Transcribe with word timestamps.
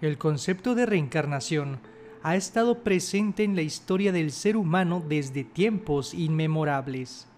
El 0.00 0.18
concepto 0.18 0.74
de 0.74 0.84
reencarnación 0.84 1.78
ha 2.22 2.36
estado 2.36 2.82
presente 2.82 3.44
en 3.44 3.56
la 3.56 3.62
historia 3.62 4.12
del 4.12 4.30
ser 4.30 4.56
humano 4.56 5.02
desde 5.06 5.42
tiempos 5.42 6.12
inmemorables. 6.12 7.28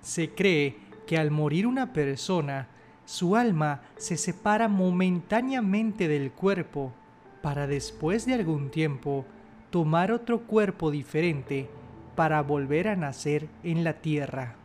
Se 0.00 0.30
cree 0.30 0.76
que 1.06 1.16
al 1.16 1.30
morir 1.30 1.66
una 1.66 1.92
persona, 1.92 2.68
su 3.04 3.36
alma 3.36 3.82
se 3.96 4.16
separa 4.16 4.66
momentáneamente 4.68 6.08
del 6.08 6.32
cuerpo 6.32 6.92
para 7.40 7.66
después 7.66 8.26
de 8.26 8.34
algún 8.34 8.70
tiempo 8.70 9.24
tomar 9.70 10.10
otro 10.10 10.40
cuerpo 10.46 10.90
diferente 10.90 11.68
para 12.16 12.42
volver 12.42 12.88
a 12.88 12.96
nacer 12.96 13.48
en 13.62 13.84
la 13.84 14.00
tierra. 14.00 14.56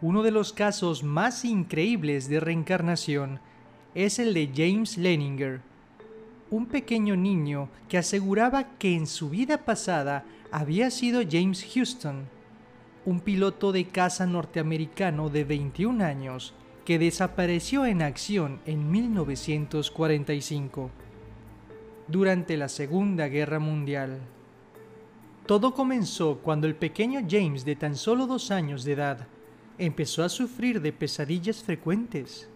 Uno 0.00 0.22
de 0.22 0.32
los 0.32 0.52
casos 0.52 1.04
más 1.04 1.44
increíbles 1.44 2.28
de 2.28 2.40
reencarnación 2.40 3.38
es 3.94 4.18
el 4.18 4.34
de 4.34 4.50
James 4.54 4.96
Leninger, 4.96 5.60
un 6.50 6.66
pequeño 6.66 7.16
niño 7.16 7.68
que 7.88 7.98
aseguraba 7.98 8.64
que 8.78 8.94
en 8.94 9.06
su 9.06 9.30
vida 9.30 9.58
pasada 9.58 10.24
había 10.50 10.90
sido 10.90 11.22
James 11.28 11.66
Houston, 11.74 12.24
un 13.04 13.20
piloto 13.20 13.72
de 13.72 13.86
caza 13.86 14.26
norteamericano 14.26 15.28
de 15.28 15.44
21 15.44 16.04
años 16.04 16.54
que 16.84 16.98
desapareció 16.98 17.86
en 17.86 18.02
acción 18.02 18.60
en 18.66 18.90
1945 18.90 20.90
durante 22.08 22.56
la 22.56 22.68
Segunda 22.68 23.28
Guerra 23.28 23.58
Mundial. 23.58 24.18
Todo 25.46 25.74
comenzó 25.74 26.38
cuando 26.38 26.66
el 26.66 26.74
pequeño 26.74 27.20
James 27.28 27.64
de 27.64 27.76
tan 27.76 27.96
solo 27.96 28.26
dos 28.26 28.50
años 28.50 28.84
de 28.84 28.92
edad 28.92 29.26
empezó 29.78 30.22
a 30.22 30.28
sufrir 30.28 30.80
de 30.80 30.92
pesadillas 30.92 31.62
frecuentes. 31.62 32.48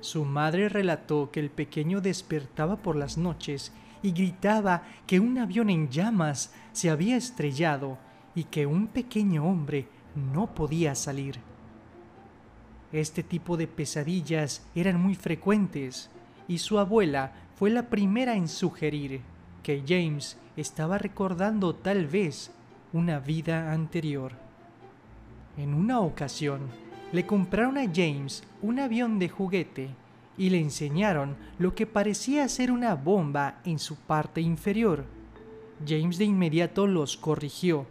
Su 0.00 0.24
madre 0.24 0.68
relató 0.68 1.30
que 1.30 1.40
el 1.40 1.50
pequeño 1.50 2.00
despertaba 2.00 2.76
por 2.76 2.96
las 2.96 3.18
noches 3.18 3.72
y 4.02 4.12
gritaba 4.12 4.82
que 5.06 5.20
un 5.20 5.38
avión 5.38 5.68
en 5.68 5.90
llamas 5.90 6.54
se 6.72 6.90
había 6.90 7.16
estrellado 7.16 7.98
y 8.34 8.44
que 8.44 8.66
un 8.66 8.86
pequeño 8.86 9.44
hombre 9.44 9.88
no 10.14 10.54
podía 10.54 10.94
salir. 10.94 11.38
Este 12.92 13.22
tipo 13.22 13.56
de 13.56 13.66
pesadillas 13.66 14.66
eran 14.74 15.00
muy 15.00 15.14
frecuentes 15.14 16.10
y 16.48 16.58
su 16.58 16.78
abuela 16.78 17.32
fue 17.56 17.70
la 17.70 17.88
primera 17.88 18.34
en 18.34 18.48
sugerir 18.48 19.20
que 19.62 19.84
James 19.86 20.38
estaba 20.56 20.98
recordando 20.98 21.74
tal 21.74 22.06
vez 22.06 22.50
una 22.92 23.20
vida 23.20 23.72
anterior. 23.72 24.32
En 25.56 25.74
una 25.74 26.00
ocasión, 26.00 26.62
le 27.12 27.26
compraron 27.26 27.76
a 27.78 27.84
James 27.92 28.44
un 28.62 28.78
avión 28.78 29.18
de 29.18 29.28
juguete 29.28 29.90
y 30.38 30.50
le 30.50 30.60
enseñaron 30.60 31.36
lo 31.58 31.74
que 31.74 31.86
parecía 31.86 32.48
ser 32.48 32.70
una 32.70 32.94
bomba 32.94 33.60
en 33.64 33.78
su 33.78 33.96
parte 33.96 34.40
inferior. 34.40 35.04
James 35.86 36.18
de 36.18 36.24
inmediato 36.24 36.86
los 36.86 37.16
corrigió 37.16 37.86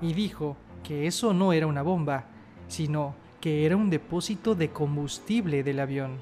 y 0.00 0.12
dijo 0.12 0.56
que 0.82 1.06
eso 1.06 1.32
no 1.32 1.52
era 1.52 1.66
una 1.66 1.82
bomba, 1.82 2.26
sino 2.68 3.14
que 3.40 3.64
era 3.66 3.76
un 3.76 3.90
depósito 3.90 4.54
de 4.54 4.70
combustible 4.70 5.62
del 5.62 5.80
avión. 5.80 6.18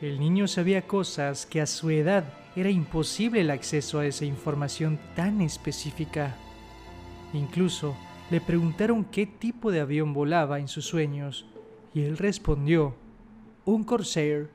El 0.00 0.18
niño 0.18 0.48
sabía 0.48 0.86
cosas 0.86 1.44
que 1.46 1.60
a 1.60 1.66
su 1.66 1.90
edad 1.90 2.24
era 2.56 2.70
imposible 2.70 3.42
el 3.42 3.50
acceso 3.50 3.98
a 3.98 4.06
esa 4.06 4.24
información 4.24 4.98
tan 5.14 5.40
específica. 5.40 6.34
Incluso 7.32 7.94
le 8.30 8.40
preguntaron 8.40 9.04
qué 9.04 9.26
tipo 9.26 9.72
de 9.72 9.80
avión 9.80 10.12
volaba 10.12 10.60
en 10.60 10.68
sus 10.68 10.84
sueños 10.84 11.46
y 11.92 12.02
él 12.02 12.16
respondió, 12.16 12.94
un 13.64 13.82
Corsair. 13.82 14.50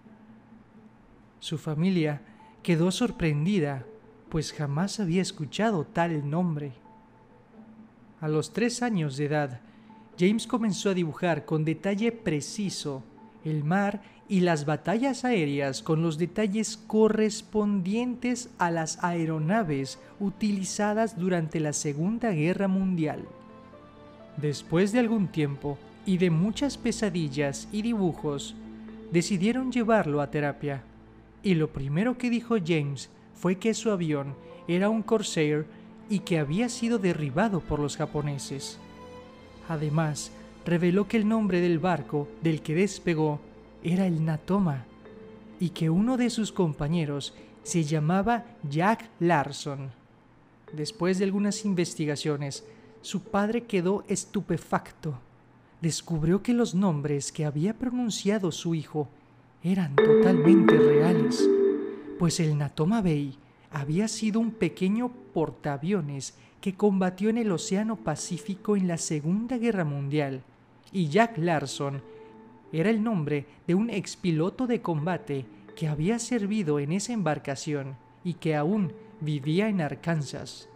Su 1.39 1.57
familia 1.57 2.21
quedó 2.63 2.91
sorprendida, 2.91 3.85
pues 4.29 4.53
jamás 4.53 4.99
había 4.99 5.21
escuchado 5.21 5.85
tal 5.85 6.29
nombre. 6.29 6.71
A 8.21 8.29
los 8.29 8.53
tres 8.53 8.81
años 8.81 9.17
de 9.17 9.25
edad, 9.25 9.59
James 10.17 10.47
comenzó 10.47 10.91
a 10.91 10.93
dibujar 10.93 11.45
con 11.45 11.65
detalle 11.65 12.13
preciso 12.13 13.03
el 13.43 13.65
mar 13.65 14.01
y 14.29 14.39
las 14.39 14.65
batallas 14.65 15.25
aéreas 15.25 15.83
con 15.83 16.01
los 16.01 16.17
detalles 16.17 16.77
correspondientes 16.77 18.49
a 18.57 18.71
las 18.71 19.03
aeronaves 19.03 19.99
utilizadas 20.19 21.19
durante 21.19 21.59
la 21.59 21.73
Segunda 21.73 22.31
Guerra 22.31 22.67
Mundial. 22.67 23.27
Después 24.37 24.91
de 24.91 24.99
algún 24.99 25.27
tiempo 25.27 25.77
y 26.05 26.17
de 26.17 26.29
muchas 26.29 26.77
pesadillas 26.77 27.67
y 27.71 27.81
dibujos, 27.81 28.55
decidieron 29.11 29.71
llevarlo 29.71 30.21
a 30.21 30.29
terapia. 30.29 30.83
Y 31.41 31.55
lo 31.55 31.69
primero 31.71 32.17
que 32.17 32.29
dijo 32.29 32.55
James 32.65 33.09
fue 33.33 33.57
que 33.57 33.73
su 33.73 33.91
avión 33.91 34.35
era 34.67 34.89
un 34.89 35.03
Corsair 35.03 35.65
y 36.09 36.19
que 36.19 36.39
había 36.39 36.69
sido 36.69 36.99
derribado 36.99 37.59
por 37.59 37.79
los 37.79 37.97
japoneses. 37.97 38.77
Además, 39.67 40.31
reveló 40.65 41.07
que 41.07 41.17
el 41.17 41.27
nombre 41.27 41.61
del 41.61 41.79
barco 41.79 42.27
del 42.41 42.61
que 42.61 42.75
despegó 42.75 43.39
era 43.83 44.05
el 44.07 44.25
Natoma 44.25 44.85
y 45.59 45.69
que 45.69 45.89
uno 45.89 46.17
de 46.17 46.29
sus 46.29 46.51
compañeros 46.51 47.33
se 47.63 47.83
llamaba 47.83 48.45
Jack 48.69 49.09
Larson. 49.19 49.91
Después 50.73 51.19
de 51.19 51.25
algunas 51.25 51.65
investigaciones, 51.65 52.63
su 53.05 53.21
padre 53.21 53.65
quedó 53.65 54.03
estupefacto. 54.07 55.19
Descubrió 55.79 56.41
que 56.41 56.53
los 56.53 56.73
nombres 56.73 57.31
que 57.31 57.45
había 57.45 57.75
pronunciado 57.75 58.51
su 58.51 58.73
hijo 58.73 59.07
eran 59.61 59.95
totalmente 59.95 60.75
reales, 60.75 61.47
pues 62.17 62.39
el 62.39 62.57
Natoma 62.57 63.03
Bay 63.03 63.37
había 63.69 64.07
sido 64.07 64.39
un 64.39 64.49
pequeño 64.49 65.11
portaaviones 65.35 66.33
que 66.59 66.73
combatió 66.73 67.29
en 67.29 67.37
el 67.37 67.51
Océano 67.51 67.95
Pacífico 67.95 68.75
en 68.75 68.87
la 68.87 68.97
Segunda 68.97 69.59
Guerra 69.59 69.85
Mundial, 69.85 70.41
y 70.91 71.09
Jack 71.09 71.37
Larson 71.37 72.01
era 72.71 72.89
el 72.89 73.03
nombre 73.03 73.45
de 73.67 73.75
un 73.75 73.91
expiloto 73.91 74.65
de 74.65 74.81
combate 74.81 75.45
que 75.75 75.87
había 75.87 76.17
servido 76.17 76.79
en 76.79 76.91
esa 76.91 77.13
embarcación 77.13 77.97
y 78.23 78.33
que 78.33 78.55
aún 78.55 78.93
vivía 79.21 79.69
en 79.69 79.81
Arkansas. 79.81 80.69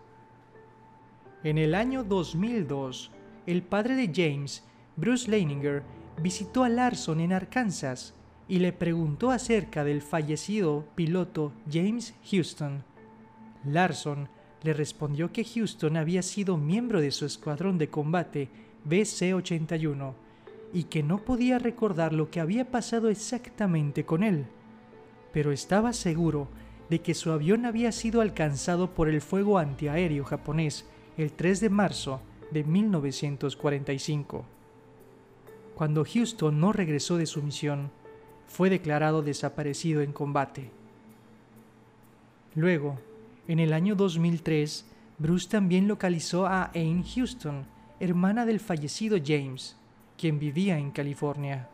En 1.42 1.58
el 1.58 1.74
año 1.74 2.04
2002, 2.04 3.12
el 3.46 3.64
padre 3.64 3.96
de 3.96 4.12
James, 4.14 4.68
Bruce 4.98 5.32
Leininger, 5.32 5.84
visitó 6.22 6.66
a 6.66 6.70
Larson 6.70 7.22
en 7.22 7.32
Arkansas 7.32 8.14
y 8.50 8.60
le 8.60 8.74
preguntó 8.74 9.32
acerca 9.32 9.86
del 9.86 10.02
fallecido 10.02 10.86
piloto 10.96 11.54
James 11.72 12.14
Houston. 12.30 12.84
Larson 13.64 14.28
le 14.64 14.74
respondió 14.74 15.32
que 15.32 15.46
Houston 15.46 15.96
había 15.96 16.24
sido 16.24 16.58
miembro 16.58 17.00
de 17.00 17.12
su 17.12 17.26
escuadrón 17.26 17.78
de 17.78 17.90
combate 17.90 18.50
BC-81 18.86 20.14
y 20.74 20.84
que 20.84 21.04
no 21.04 21.20
podía 21.20 21.58
recordar 21.58 22.12
lo 22.12 22.30
que 22.30 22.42
había 22.42 22.70
pasado 22.70 23.08
exactamente 23.08 24.06
con 24.06 24.24
él, 24.24 24.46
pero 25.32 25.54
estaba 25.54 25.94
seguro 25.94 26.50
de 26.90 27.00
que 27.00 27.14
su 27.14 27.32
avión 27.32 27.66
había 27.66 27.94
sido 27.94 28.20
alcanzado 28.20 28.94
por 28.94 29.08
el 29.08 29.22
fuego 29.22 29.58
antiaéreo 29.58 30.26
japonés 30.26 30.86
el 31.20 31.34
3 31.34 31.60
de 31.60 31.70
marzo 31.70 32.22
de 32.50 32.64
1945. 32.64 34.46
Cuando 35.76 36.06
Houston 36.06 36.62
no 36.62 36.72
regresó 36.72 37.18
de 37.18 37.26
su 37.26 37.44
misión, 37.44 37.92
fue 38.48 38.70
declarado 38.70 39.22
desaparecido 39.22 40.02
en 40.02 40.14
combate. 40.14 40.72
Luego, 42.56 43.00
en 43.50 43.60
el 43.60 43.74
año 43.74 43.96
2003, 43.96 44.86
Bruce 45.18 45.50
también 45.50 45.90
localizó 45.90 46.46
a 46.46 46.72
Anne 46.74 47.04
Houston, 47.14 47.66
hermana 48.00 48.46
del 48.46 48.62
fallecido 48.62 49.18
James, 49.22 49.76
quien 50.18 50.40
vivía 50.40 50.78
en 50.78 50.92
California. 50.92 51.68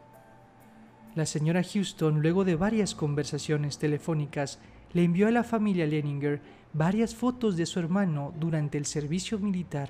La 1.13 1.27
señora 1.27 1.61
Houston, 1.63 2.23
luego 2.23 2.45
de 2.45 2.55
varias 2.55 2.95
conversaciones 2.95 3.77
telefónicas, 3.77 4.57
le 4.95 5.03
envió 5.03 5.27
a 5.27 5.31
la 5.31 5.43
familia 5.43 5.85
Leninger 5.85 6.39
varias 6.71 7.13
fotos 7.13 7.57
de 7.57 7.65
su 7.65 7.79
hermano 7.79 8.33
durante 8.39 8.77
el 8.77 8.85
servicio 8.85 9.37
militar. 9.37 9.89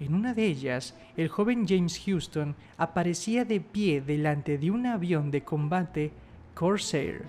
En 0.00 0.12
una 0.12 0.34
de 0.34 0.44
ellas, 0.44 0.96
el 1.16 1.28
joven 1.28 1.64
James 1.64 2.02
Houston 2.04 2.56
aparecía 2.76 3.44
de 3.44 3.60
pie 3.60 4.00
delante 4.00 4.58
de 4.58 4.72
un 4.72 4.86
avión 4.86 5.30
de 5.30 5.44
combate 5.44 6.10
Corsair, 6.52 7.26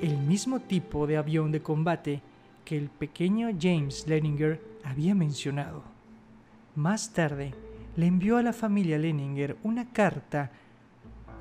el 0.00 0.18
mismo 0.18 0.58
tipo 0.58 1.06
de 1.06 1.16
avión 1.16 1.52
de 1.52 1.62
combate 1.62 2.22
que 2.64 2.76
el 2.76 2.88
pequeño 2.88 3.48
James 3.56 4.08
Leninger 4.08 4.60
había 4.82 5.14
mencionado. 5.14 5.84
Más 6.74 7.12
tarde, 7.12 7.54
le 7.94 8.06
envió 8.06 8.36
a 8.36 8.42
la 8.42 8.52
familia 8.52 8.98
Leninger 8.98 9.56
una 9.62 9.92
carta 9.92 10.50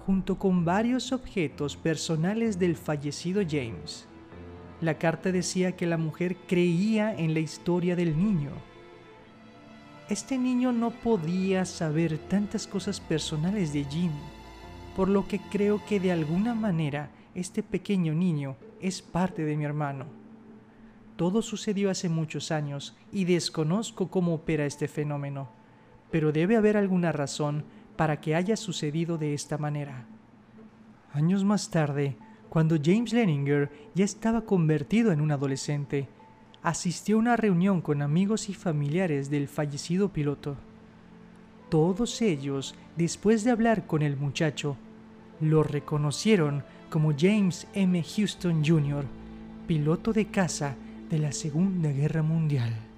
junto 0.06 0.38
con 0.38 0.64
varios 0.64 1.12
objetos 1.12 1.76
personales 1.76 2.60
del 2.60 2.76
fallecido 2.76 3.42
James. 3.50 4.08
La 4.82 4.98
carta 4.98 5.32
decía 5.32 5.76
que 5.76 5.86
la 5.86 5.98
mujer 5.98 6.36
creía 6.48 7.16
en 7.16 7.36
la 7.36 7.40
historia 7.40 7.96
del 7.96 8.18
niño. 8.18 8.50
Este 10.10 10.40
niño 10.40 10.72
no 10.72 10.90
podía 10.90 11.66
saber 11.66 12.18
tantas 12.18 12.66
cosas 12.66 13.00
personales 13.00 13.72
de 13.74 13.86
Jim, 13.86 14.12
por 14.96 15.08
lo 15.08 15.28
que 15.28 15.40
creo 15.40 15.86
que 15.86 16.00
de 16.00 16.12
alguna 16.12 16.56
manera 16.56 17.12
este 17.36 17.62
pequeño 17.62 18.14
niño 18.14 18.58
es 18.82 19.04
parte 19.04 19.46
de 19.46 19.56
mi 19.56 19.66
hermano. 19.66 20.06
Todo 21.16 21.44
sucedió 21.44 21.92
hace 21.92 22.10
muchos 22.10 22.52
años 22.52 22.98
y 23.12 23.26
desconozco 23.26 24.10
cómo 24.10 24.34
opera 24.34 24.66
este 24.66 24.88
fenómeno, 24.88 25.50
pero 26.10 26.32
debe 26.32 26.58
haber 26.58 26.76
alguna 26.76 27.12
razón 27.12 27.64
para 27.96 28.20
que 28.20 28.34
haya 28.34 28.58
sucedido 28.58 29.20
de 29.20 29.36
esta 29.36 29.60
manera. 29.60 30.08
Años 31.14 31.44
más 31.44 31.70
tarde, 31.70 32.18
cuando 32.52 32.76
James 32.84 33.14
Leninger 33.14 33.72
ya 33.96 34.04
estaba 34.04 34.42
convertido 34.42 35.14
en 35.14 35.22
un 35.22 35.32
adolescente, 35.32 36.10
asistió 36.62 37.16
a 37.16 37.20
una 37.20 37.38
reunión 37.38 37.80
con 37.80 38.02
amigos 38.02 38.50
y 38.50 38.54
familiares 38.54 39.30
del 39.30 39.48
fallecido 39.48 40.10
piloto. 40.10 40.58
Todos 41.70 42.22
ellos, 42.22 42.76
después 42.98 43.46
de 43.46 43.52
hablar 43.52 43.88
con 43.88 44.02
el 44.02 44.18
muchacho, 44.18 44.76
lo 45.40 45.64
reconocieron 45.64 46.66
como 46.90 47.14
James 47.18 47.68
M. 47.74 48.04
Houston 48.04 48.66
Jr., 48.66 49.06
piloto 49.66 50.12
de 50.12 50.26
caza 50.26 50.76
de 51.10 51.20
la 51.20 51.32
Segunda 51.32 51.90
Guerra 51.94 52.22
Mundial. 52.22 52.91